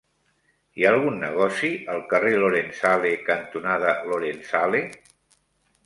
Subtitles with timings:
[0.79, 4.87] Hi ha algun negoci al carrer Lorenzale cantonada Lorenzale?